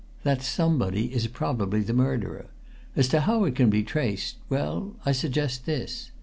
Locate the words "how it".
3.21-3.53